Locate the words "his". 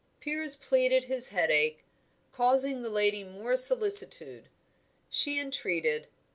1.03-1.29